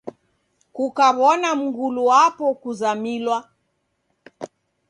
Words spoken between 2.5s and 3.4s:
kuzamilwa.